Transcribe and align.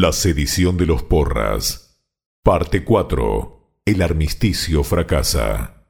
La 0.00 0.12
sedición 0.12 0.76
de 0.76 0.86
los 0.86 1.02
porras. 1.02 1.98
Parte 2.44 2.84
4. 2.84 3.80
El 3.84 4.00
armisticio 4.00 4.84
fracasa. 4.84 5.88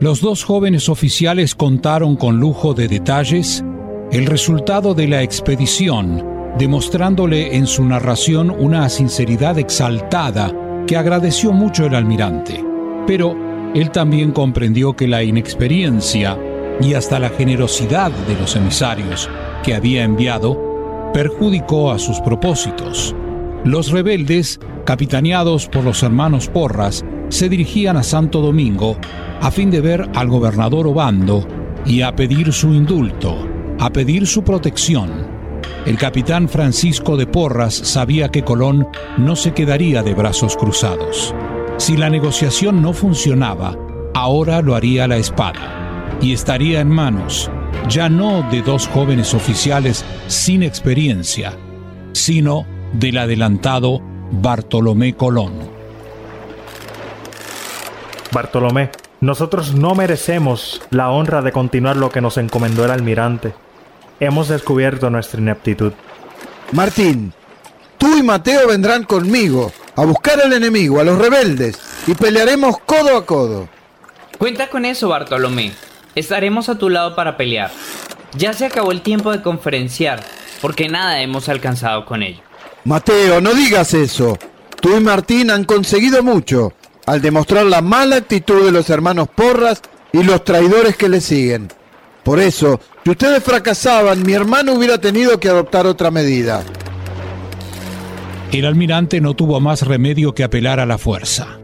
Los 0.00 0.20
dos 0.20 0.42
jóvenes 0.42 0.88
oficiales 0.88 1.54
contaron 1.54 2.16
con 2.16 2.40
lujo 2.40 2.74
de 2.74 2.88
detalles 2.88 3.62
el 4.10 4.26
resultado 4.26 4.94
de 4.94 5.06
la 5.06 5.22
expedición, 5.22 6.26
demostrándole 6.58 7.54
en 7.54 7.68
su 7.68 7.84
narración 7.84 8.50
una 8.50 8.88
sinceridad 8.88 9.60
exaltada 9.60 10.52
que 10.88 10.96
agradeció 10.96 11.52
mucho 11.52 11.86
el 11.86 11.94
almirante. 11.94 12.64
Pero 13.06 13.36
él 13.76 13.92
también 13.92 14.32
comprendió 14.32 14.96
que 14.96 15.06
la 15.06 15.22
inexperiencia 15.22 16.36
y 16.80 16.94
hasta 16.94 17.18
la 17.18 17.30
generosidad 17.30 18.10
de 18.10 18.34
los 18.36 18.56
emisarios 18.56 19.28
que 19.62 19.74
había 19.74 20.04
enviado 20.04 21.10
perjudicó 21.12 21.90
a 21.90 21.98
sus 21.98 22.20
propósitos. 22.20 23.14
Los 23.64 23.90
rebeldes, 23.90 24.60
capitaneados 24.84 25.66
por 25.68 25.84
los 25.84 26.02
hermanos 26.02 26.48
Porras, 26.48 27.04
se 27.28 27.48
dirigían 27.48 27.96
a 27.96 28.02
Santo 28.02 28.40
Domingo 28.40 28.96
a 29.40 29.50
fin 29.50 29.70
de 29.70 29.80
ver 29.80 30.08
al 30.14 30.28
gobernador 30.28 30.86
Obando 30.86 31.46
y 31.84 32.02
a 32.02 32.14
pedir 32.14 32.52
su 32.52 32.72
indulto, 32.72 33.46
a 33.78 33.90
pedir 33.90 34.26
su 34.26 34.42
protección. 34.42 35.38
El 35.86 35.96
capitán 35.96 36.48
Francisco 36.48 37.16
de 37.16 37.26
Porras 37.26 37.74
sabía 37.74 38.28
que 38.28 38.44
Colón 38.44 38.88
no 39.16 39.36
se 39.36 39.52
quedaría 39.52 40.02
de 40.02 40.14
brazos 40.14 40.56
cruzados. 40.56 41.34
Si 41.78 41.96
la 41.96 42.10
negociación 42.10 42.82
no 42.82 42.92
funcionaba, 42.92 43.76
ahora 44.14 44.60
lo 44.60 44.74
haría 44.74 45.06
la 45.08 45.16
espada 45.16 45.87
y 46.20 46.32
estaría 46.32 46.80
en 46.80 46.88
manos 46.88 47.50
ya 47.88 48.08
no 48.08 48.42
de 48.50 48.62
dos 48.62 48.86
jóvenes 48.86 49.34
oficiales 49.34 50.04
sin 50.26 50.62
experiencia, 50.62 51.54
sino 52.12 52.66
del 52.92 53.18
adelantado 53.18 54.00
Bartolomé 54.30 55.14
Colón. 55.14 55.70
Bartolomé, 58.30 58.90
nosotros 59.20 59.74
no 59.74 59.94
merecemos 59.94 60.82
la 60.90 61.10
honra 61.10 61.40
de 61.40 61.52
continuar 61.52 61.96
lo 61.96 62.10
que 62.10 62.20
nos 62.20 62.36
encomendó 62.36 62.84
el 62.84 62.90
almirante. 62.90 63.54
Hemos 64.20 64.48
descubierto 64.48 65.08
nuestra 65.08 65.40
ineptitud. 65.40 65.92
Martín, 66.72 67.32
tú 67.96 68.18
y 68.18 68.22
Mateo 68.22 68.68
vendrán 68.68 69.04
conmigo 69.04 69.72
a 69.96 70.04
buscar 70.04 70.40
al 70.40 70.52
enemigo, 70.52 71.00
a 71.00 71.04
los 71.04 71.18
rebeldes, 71.18 71.78
y 72.06 72.14
pelearemos 72.14 72.78
codo 72.80 73.16
a 73.16 73.24
codo. 73.24 73.68
Cuenta 74.36 74.68
con 74.68 74.84
eso, 74.84 75.08
Bartolomé. 75.08 75.72
Estaremos 76.18 76.68
a 76.68 76.76
tu 76.76 76.88
lado 76.88 77.14
para 77.14 77.36
pelear. 77.36 77.70
Ya 78.36 78.52
se 78.52 78.66
acabó 78.66 78.90
el 78.90 79.02
tiempo 79.02 79.30
de 79.30 79.40
conferenciar, 79.40 80.20
porque 80.60 80.88
nada 80.88 81.22
hemos 81.22 81.48
alcanzado 81.48 82.04
con 82.04 82.24
ello. 82.24 82.40
Mateo, 82.82 83.40
no 83.40 83.54
digas 83.54 83.94
eso. 83.94 84.36
Tú 84.80 84.96
y 84.96 85.00
Martín 85.00 85.48
han 85.52 85.62
conseguido 85.62 86.24
mucho 86.24 86.72
al 87.06 87.22
demostrar 87.22 87.66
la 87.66 87.82
mala 87.82 88.16
actitud 88.16 88.64
de 88.64 88.72
los 88.72 88.90
hermanos 88.90 89.28
Porras 89.32 89.80
y 90.12 90.24
los 90.24 90.42
traidores 90.42 90.96
que 90.96 91.08
le 91.08 91.20
siguen. 91.20 91.68
Por 92.24 92.40
eso, 92.40 92.80
si 93.04 93.10
ustedes 93.10 93.44
fracasaban, 93.44 94.26
mi 94.26 94.32
hermano 94.32 94.72
hubiera 94.74 94.98
tenido 94.98 95.38
que 95.38 95.48
adoptar 95.48 95.86
otra 95.86 96.10
medida. 96.10 96.64
El 98.50 98.64
almirante 98.64 99.20
no 99.20 99.34
tuvo 99.34 99.60
más 99.60 99.82
remedio 99.82 100.34
que 100.34 100.42
apelar 100.42 100.80
a 100.80 100.86
la 100.86 100.98
fuerza. 100.98 101.60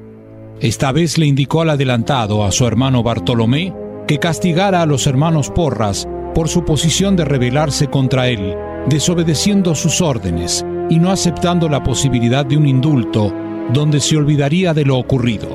Esta 0.60 0.92
vez 0.92 1.18
le 1.18 1.26
indicó 1.26 1.62
al 1.62 1.70
adelantado, 1.70 2.44
a 2.44 2.52
su 2.52 2.66
hermano 2.66 3.02
Bartolomé, 3.02 3.74
que 4.06 4.18
castigara 4.18 4.82
a 4.82 4.86
los 4.86 5.06
hermanos 5.06 5.50
Porras 5.50 6.06
por 6.34 6.48
su 6.48 6.64
posición 6.64 7.16
de 7.16 7.24
rebelarse 7.24 7.88
contra 7.88 8.28
él, 8.28 8.54
desobedeciendo 8.88 9.74
sus 9.74 10.00
órdenes 10.00 10.64
y 10.90 10.98
no 10.98 11.10
aceptando 11.10 11.68
la 11.68 11.82
posibilidad 11.82 12.44
de 12.44 12.56
un 12.56 12.66
indulto 12.66 13.32
donde 13.72 14.00
se 14.00 14.16
olvidaría 14.16 14.74
de 14.74 14.84
lo 14.84 14.98
ocurrido. 14.98 15.48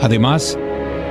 Además, 0.00 0.58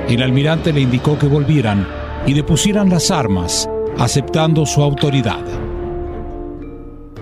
el 0.08 0.22
almirante 0.22 0.72
le 0.72 0.80
indicó 0.80 1.18
que 1.18 1.26
volvieran 1.26 1.86
y 2.26 2.32
depusieran 2.32 2.88
las 2.88 3.10
armas, 3.10 3.68
aceptando 3.98 4.64
su 4.64 4.82
autoridad. 4.82 5.42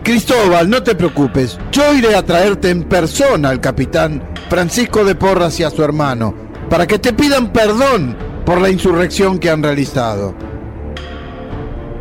Cristóbal, 0.02 0.70
no 0.70 0.82
te 0.82 0.94
preocupes, 0.94 1.58
yo 1.72 1.94
iré 1.94 2.14
a 2.14 2.24
traerte 2.24 2.70
en 2.70 2.84
persona 2.84 3.50
al 3.50 3.60
capitán 3.60 4.22
Francisco 4.48 5.04
de 5.04 5.14
Porras 5.14 5.58
y 5.60 5.64
a 5.64 5.70
su 5.70 5.82
hermano, 5.82 6.34
para 6.68 6.86
que 6.86 6.98
te 6.98 7.12
pidan 7.12 7.52
perdón 7.52 8.29
por 8.50 8.60
la 8.60 8.68
insurrección 8.68 9.38
que 9.38 9.48
han 9.48 9.62
realizado. 9.62 10.34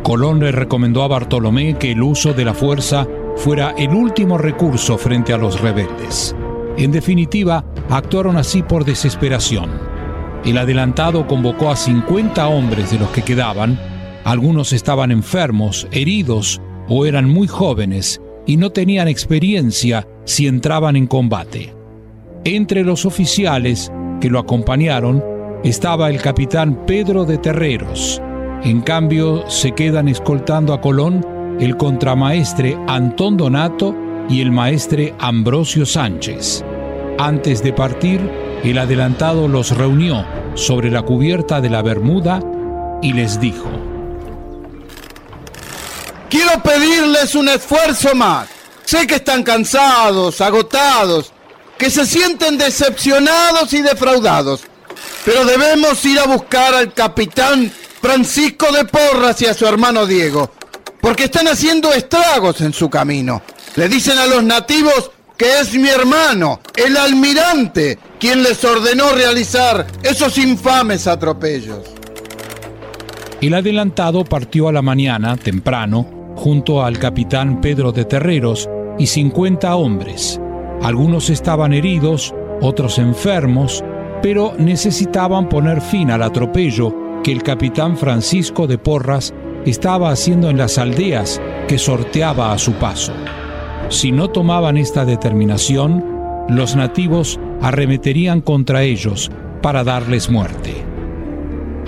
Colón 0.02 0.40
le 0.40 0.50
recomendó 0.50 1.04
a 1.04 1.06
Bartolomé 1.06 1.78
que 1.78 1.92
el 1.92 2.02
uso 2.02 2.32
de 2.32 2.44
la 2.44 2.54
fuerza 2.54 3.06
fuera 3.36 3.72
el 3.78 3.90
último 3.90 4.36
recurso 4.36 4.98
frente 4.98 5.32
a 5.32 5.38
los 5.38 5.60
rebeldes. 5.60 6.34
En 6.76 6.90
definitiva, 6.90 7.64
actuaron 7.88 8.36
así 8.36 8.64
por 8.64 8.84
desesperación. 8.84 9.70
El 10.44 10.58
adelantado 10.58 11.28
convocó 11.28 11.70
a 11.70 11.76
50 11.76 12.48
hombres 12.48 12.90
de 12.90 12.98
los 12.98 13.10
que 13.10 13.22
quedaban, 13.22 13.78
algunos 14.24 14.72
estaban 14.72 15.12
enfermos, 15.12 15.86
heridos 15.92 16.60
o 16.88 17.06
eran 17.06 17.28
muy 17.28 17.46
jóvenes 17.46 18.20
y 18.44 18.56
no 18.56 18.70
tenían 18.70 19.06
experiencia 19.06 20.08
si 20.24 20.48
entraban 20.48 20.96
en 20.96 21.06
combate. 21.06 21.72
Entre 22.42 22.82
los 22.82 23.06
oficiales 23.06 23.92
que 24.20 24.30
lo 24.30 24.40
acompañaron 24.40 25.22
estaba 25.64 26.08
el 26.08 26.20
capitán 26.22 26.86
Pedro 26.86 27.24
de 27.24 27.38
Terreros. 27.38 28.20
En 28.62 28.80
cambio, 28.80 29.48
se 29.48 29.72
quedan 29.72 30.08
escoltando 30.08 30.72
a 30.72 30.80
Colón 30.80 31.26
el 31.60 31.76
contramaestre 31.76 32.78
Antón 32.86 33.36
Donato 33.36 33.94
y 34.28 34.40
el 34.40 34.50
maestre 34.52 35.14
Ambrosio 35.18 35.84
Sánchez. 35.84 36.64
Antes 37.18 37.62
de 37.62 37.72
partir, 37.72 38.20
el 38.64 38.78
adelantado 38.78 39.48
los 39.48 39.76
reunió 39.76 40.24
sobre 40.54 40.90
la 40.90 41.02
cubierta 41.02 41.60
de 41.60 41.70
la 41.70 41.82
Bermuda 41.82 42.40
y 43.02 43.12
les 43.12 43.40
dijo, 43.40 43.68
Quiero 46.30 46.62
pedirles 46.62 47.34
un 47.34 47.48
esfuerzo 47.48 48.14
más. 48.14 48.48
Sé 48.84 49.06
que 49.06 49.16
están 49.16 49.42
cansados, 49.42 50.40
agotados, 50.40 51.32
que 51.76 51.90
se 51.90 52.06
sienten 52.06 52.56
decepcionados 52.56 53.72
y 53.72 53.82
defraudados. 53.82 54.69
Pero 55.24 55.44
debemos 55.44 56.04
ir 56.04 56.18
a 56.18 56.26
buscar 56.26 56.74
al 56.74 56.92
capitán 56.94 57.70
Francisco 58.00 58.72
de 58.72 58.84
Porras 58.86 59.40
y 59.42 59.46
a 59.46 59.54
su 59.54 59.66
hermano 59.66 60.06
Diego, 60.06 60.50
porque 61.00 61.24
están 61.24 61.48
haciendo 61.48 61.92
estragos 61.92 62.60
en 62.60 62.72
su 62.72 62.88
camino. 62.88 63.42
Le 63.76 63.88
dicen 63.88 64.18
a 64.18 64.26
los 64.26 64.42
nativos 64.42 65.10
que 65.36 65.60
es 65.60 65.74
mi 65.74 65.88
hermano, 65.88 66.60
el 66.76 66.96
almirante, 66.96 67.98
quien 68.18 68.42
les 68.42 68.62
ordenó 68.62 69.12
realizar 69.12 69.86
esos 70.02 70.36
infames 70.36 71.06
atropellos. 71.06 71.86
El 73.40 73.54
adelantado 73.54 74.24
partió 74.24 74.68
a 74.68 74.72
la 74.72 74.82
mañana, 74.82 75.38
temprano, 75.38 76.34
junto 76.36 76.82
al 76.82 76.98
capitán 76.98 77.62
Pedro 77.62 77.90
de 77.90 78.04
Terreros 78.04 78.68
y 78.98 79.06
50 79.06 79.74
hombres. 79.76 80.38
Algunos 80.82 81.30
estaban 81.30 81.72
heridos, 81.72 82.34
otros 82.60 82.98
enfermos, 82.98 83.82
pero 84.22 84.54
necesitaban 84.58 85.48
poner 85.48 85.80
fin 85.80 86.10
al 86.10 86.22
atropello 86.22 87.22
que 87.22 87.32
el 87.32 87.42
capitán 87.42 87.96
Francisco 87.96 88.66
de 88.66 88.78
Porras 88.78 89.34
estaba 89.66 90.10
haciendo 90.10 90.48
en 90.48 90.56
las 90.56 90.78
aldeas 90.78 91.40
que 91.68 91.78
sorteaba 91.78 92.52
a 92.52 92.58
su 92.58 92.72
paso. 92.74 93.12
Si 93.88 94.12
no 94.12 94.28
tomaban 94.28 94.76
esta 94.76 95.04
determinación, 95.04 96.04
los 96.48 96.76
nativos 96.76 97.38
arremeterían 97.60 98.40
contra 98.40 98.82
ellos 98.82 99.30
para 99.62 99.84
darles 99.84 100.30
muerte. 100.30 100.84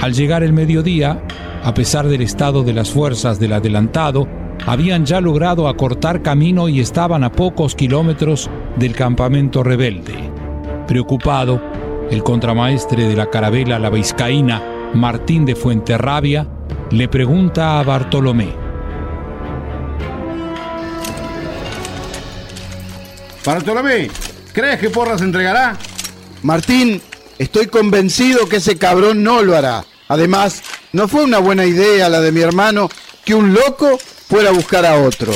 Al 0.00 0.12
llegar 0.12 0.42
el 0.42 0.53
mediodía, 0.53 1.22
a 1.62 1.74
pesar 1.74 2.09
del 2.09 2.22
estado 2.22 2.62
de 2.62 2.72
las 2.72 2.91
fuerzas 2.91 3.39
del 3.39 3.53
adelantado, 3.53 4.28
habían 4.66 5.07
ya 5.07 5.21
logrado 5.21 5.68
acortar 5.68 6.22
camino 6.22 6.68
y 6.68 6.80
estaban 6.80 7.24
a 7.24 7.33
pocos 7.33 7.74
kilómetros 7.74 8.51
del 8.77 8.95
campamento 8.95 9.62
rebelde. 9.62 10.15
Preocupado, 10.86 11.60
el 12.12 12.22
contramaestre 12.22 13.09
de 13.09 13.16
la 13.16 13.30
carabela 13.30 13.78
La 13.78 13.88
Vizcaína, 13.88 14.91
Martín 14.92 15.47
de 15.47 15.56
Fuenterrabia, 15.56 16.47
le 16.91 17.09
pregunta 17.09 17.80
a 17.80 17.82
Bartolomé. 17.82 18.54
Bartolomé, 23.47 24.10
¿crees 24.53 24.78
que 24.78 24.91
Porras 24.91 25.20
se 25.20 25.24
entregará? 25.24 25.78
Martín, 26.42 27.00
estoy 27.38 27.68
convencido 27.68 28.47
que 28.47 28.56
ese 28.56 28.76
cabrón 28.76 29.22
no 29.22 29.42
lo 29.42 29.56
hará. 29.56 29.86
Además, 30.09 30.62
no 30.92 31.09
fue 31.09 31.24
una 31.24 31.38
buena 31.38 31.64
idea 31.64 32.10
la 32.10 32.20
de 32.20 32.30
mi 32.30 32.42
hermano 32.42 32.91
que 33.24 33.34
un 33.34 33.54
loco 33.54 33.98
fuera 33.98 34.50
a 34.50 34.53
buscar 34.53 34.84
a 34.84 34.97
otro. 34.97 35.32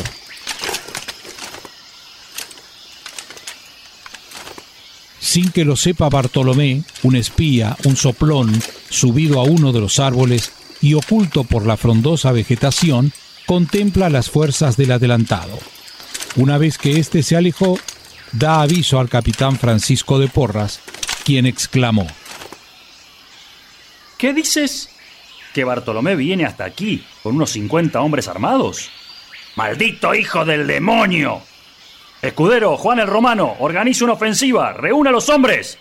Sin 5.26 5.50
que 5.50 5.64
lo 5.64 5.74
sepa 5.74 6.08
Bartolomé, 6.08 6.84
un 7.02 7.16
espía, 7.16 7.76
un 7.84 7.96
soplón, 7.96 8.62
subido 8.90 9.40
a 9.40 9.42
uno 9.42 9.72
de 9.72 9.80
los 9.80 9.98
árboles, 9.98 10.52
y 10.80 10.94
oculto 10.94 11.42
por 11.42 11.66
la 11.66 11.76
frondosa 11.76 12.30
vegetación, 12.30 13.12
contempla 13.44 14.08
las 14.08 14.30
fuerzas 14.30 14.76
del 14.76 14.92
adelantado. 14.92 15.58
Una 16.36 16.58
vez 16.58 16.78
que 16.78 17.00
éste 17.00 17.24
se 17.24 17.34
alejó, 17.34 17.76
da 18.30 18.62
aviso 18.62 19.00
al 19.00 19.08
capitán 19.08 19.58
Francisco 19.58 20.20
de 20.20 20.28
Porras, 20.28 20.78
quien 21.24 21.44
exclamó, 21.44 22.06
¿Qué 24.16 24.32
dices? 24.32 24.90
¿Que 25.52 25.64
Bartolomé 25.64 26.14
viene 26.14 26.44
hasta 26.44 26.64
aquí 26.64 27.04
con 27.24 27.34
unos 27.34 27.50
50 27.50 28.00
hombres 28.00 28.28
armados? 28.28 28.90
¡Maldito 29.56 30.14
hijo 30.14 30.44
del 30.44 30.68
demonio! 30.68 31.42
Escudero, 32.26 32.76
Juan 32.76 32.98
el 32.98 33.06
Romano, 33.06 33.54
organiza 33.60 34.04
una 34.04 34.14
ofensiva, 34.14 34.72
reúna 34.72 35.10
a 35.10 35.12
los 35.12 35.28
hombres. 35.28 35.78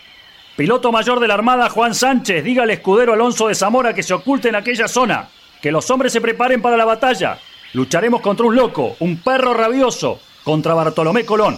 Piloto 0.56 0.92
mayor 0.92 1.20
de 1.20 1.28
la 1.28 1.34
Armada, 1.34 1.70
Juan 1.70 1.96
Sánchez, 1.96 2.44
diga 2.44 2.64
al 2.64 2.70
escudero 2.70 3.14
Alonso 3.14 3.48
de 3.48 3.56
Zamora 3.56 3.94
que 3.94 4.04
se 4.04 4.14
oculte 4.14 4.50
en 4.50 4.56
aquella 4.56 4.88
zona, 4.88 5.30
que 5.62 5.72
los 5.72 5.90
hombres 5.90 6.14
se 6.14 6.22
preparen 6.22 6.62
para 6.62 6.78
la 6.78 6.86
batalla. 6.86 7.40
Lucharemos 7.74 8.22
contra 8.22 8.46
un 8.46 8.56
loco, 8.56 8.96
un 9.00 9.18
perro 9.18 9.54
rabioso, 9.54 10.20
contra 10.44 10.74
Bartolomé 10.74 11.26
Colón. 11.26 11.58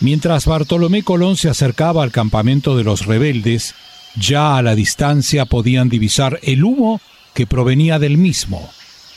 Mientras 0.00 0.46
Bartolomé 0.46 1.02
Colón 1.02 1.36
se 1.36 1.48
acercaba 1.48 2.02
al 2.02 2.12
campamento 2.12 2.76
de 2.76 2.84
los 2.84 3.06
rebeldes, 3.06 3.74
ya 4.16 4.56
a 4.56 4.62
la 4.62 4.74
distancia 4.74 5.44
podían 5.44 5.88
divisar 5.88 6.38
el 6.42 6.64
humo 6.64 7.00
que 7.34 7.46
provenía 7.46 7.98
del 7.98 8.16
mismo. 8.16 8.70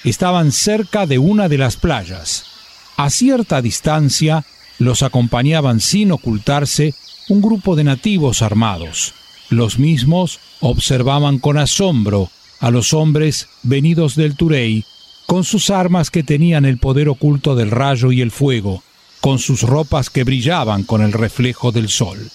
Estaban 0.03 0.51
cerca 0.51 1.05
de 1.05 1.17
una 1.17 1.49
de 1.49 1.57
las 1.57 1.77
playas. 1.77 2.55
A 2.97 3.09
cierta 3.09 3.62
distancia 3.62 4.45
los 4.80 5.03
acompañaban 5.03 5.80
sin 5.80 6.12
ocultarse 6.12 6.94
un 7.30 7.42
grupo 7.42 7.75
de 7.75 7.83
nativos 7.83 8.42
armados. 8.42 9.13
Los 9.50 9.80
mismos 9.80 10.39
observaban 10.59 11.39
con 11.39 11.57
asombro 11.57 12.30
a 12.59 12.71
los 12.71 12.94
hombres 12.94 13.47
venidos 13.63 14.15
del 14.15 14.36
Turey, 14.36 14.86
con 15.25 15.44
sus 15.44 15.69
armas 15.69 16.09
que 16.09 16.24
tenían 16.24 16.65
el 16.65 16.77
poder 16.77 17.09
oculto 17.09 17.56
del 17.56 17.71
rayo 17.71 18.12
y 18.12 18.21
el 18.21 18.31
fuego, 18.31 18.83
con 19.21 19.39
sus 19.39 19.62
ropas 19.63 20.09
que 20.09 20.24
brillaban 20.24 20.83
con 20.83 21.01
el 21.01 21.12
reflejo 21.12 21.71
del 21.71 21.89
sol. 21.89 22.31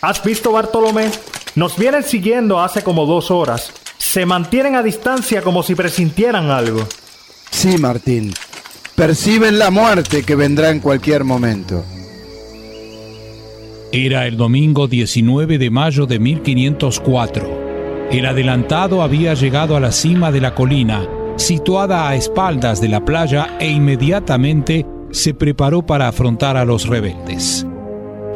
¿Has 0.00 0.22
visto, 0.24 0.52
Bartolomé? 0.52 1.10
Nos 1.56 1.76
vienen 1.76 2.04
siguiendo 2.04 2.60
hace 2.60 2.82
como 2.82 3.04
dos 3.04 3.30
horas. 3.30 3.72
Se 3.98 4.24
mantienen 4.24 4.76
a 4.76 4.82
distancia 4.82 5.42
como 5.42 5.62
si 5.62 5.74
presintieran 5.74 6.50
algo. 6.50 6.86
Sí, 7.60 7.76
Martín. 7.76 8.32
Perciben 8.96 9.58
la 9.58 9.70
muerte 9.70 10.22
que 10.22 10.34
vendrá 10.34 10.70
en 10.70 10.80
cualquier 10.80 11.24
momento. 11.24 11.84
Era 13.92 14.26
el 14.26 14.38
domingo 14.38 14.88
19 14.88 15.58
de 15.58 15.68
mayo 15.68 16.06
de 16.06 16.18
1504. 16.18 18.08
El 18.12 18.24
adelantado 18.24 19.02
había 19.02 19.34
llegado 19.34 19.76
a 19.76 19.80
la 19.80 19.92
cima 19.92 20.32
de 20.32 20.40
la 20.40 20.54
colina, 20.54 21.06
situada 21.36 22.08
a 22.08 22.14
espaldas 22.14 22.80
de 22.80 22.88
la 22.88 23.04
playa, 23.04 23.58
e 23.60 23.68
inmediatamente 23.68 24.86
se 25.10 25.34
preparó 25.34 25.84
para 25.84 26.08
afrontar 26.08 26.56
a 26.56 26.64
los 26.64 26.86
rebeldes. 26.86 27.66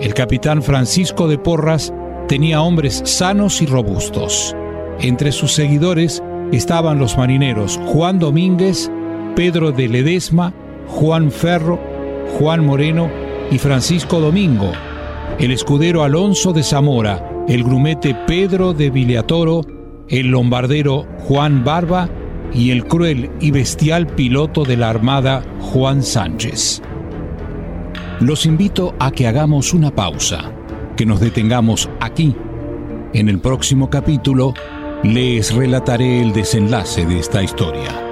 El 0.02 0.12
capitán 0.12 0.62
Francisco 0.62 1.28
de 1.28 1.38
Porras 1.38 1.94
tenía 2.28 2.60
hombres 2.60 3.00
sanos 3.06 3.62
y 3.62 3.64
robustos. 3.64 4.54
Entre 5.00 5.32
sus 5.32 5.54
seguidores 5.54 6.22
estaban 6.52 6.98
los 6.98 7.16
marineros 7.16 7.80
Juan 7.86 8.18
Domínguez, 8.18 8.90
Pedro 9.34 9.72
de 9.72 9.88
Ledesma, 9.88 10.54
Juan 10.86 11.30
Ferro, 11.30 11.80
Juan 12.38 12.64
Moreno 12.64 13.10
y 13.50 13.58
Francisco 13.58 14.20
Domingo, 14.20 14.72
el 15.38 15.50
escudero 15.50 16.04
Alonso 16.04 16.52
de 16.52 16.62
Zamora, 16.62 17.28
el 17.48 17.64
grumete 17.64 18.16
Pedro 18.26 18.72
de 18.72 18.90
Viliatoro, 18.90 19.62
el 20.08 20.28
lombardero 20.28 21.06
Juan 21.20 21.64
Barba 21.64 22.08
y 22.52 22.70
el 22.70 22.84
cruel 22.86 23.30
y 23.40 23.50
bestial 23.50 24.06
piloto 24.06 24.64
de 24.64 24.76
la 24.76 24.90
Armada 24.90 25.42
Juan 25.60 26.02
Sánchez. 26.02 26.82
Los 28.20 28.46
invito 28.46 28.94
a 29.00 29.10
que 29.10 29.26
hagamos 29.26 29.74
una 29.74 29.94
pausa, 29.94 30.52
que 30.96 31.06
nos 31.06 31.18
detengamos 31.18 31.90
aquí. 32.00 32.34
En 33.12 33.28
el 33.28 33.40
próximo 33.40 33.90
capítulo 33.90 34.54
les 35.02 35.52
relataré 35.52 36.22
el 36.22 36.32
desenlace 36.32 37.04
de 37.04 37.18
esta 37.18 37.42
historia. 37.42 38.03